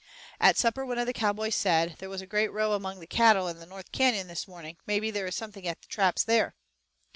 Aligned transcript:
At 0.39 0.57
supper 0.57 0.83
one 0.83 0.97
of 0.97 1.05
the 1.05 1.13
cowboys 1.13 1.53
said, 1.53 1.97
"There 1.99 2.09
was 2.09 2.23
a 2.23 2.25
great 2.25 2.51
row 2.51 2.73
among 2.73 2.99
the 3.01 3.05
cattle 3.05 3.47
in 3.47 3.59
the 3.59 3.67
north 3.67 3.91
canyon 3.91 4.25
this 4.25 4.47
morning, 4.47 4.77
maybe 4.87 5.11
there 5.11 5.27
is 5.27 5.35
something 5.35 5.63
in 5.65 5.75
the 5.79 5.87
traps 5.87 6.23
there." 6.23 6.55